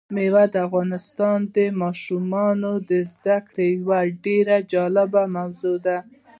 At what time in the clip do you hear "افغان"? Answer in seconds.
0.65-0.91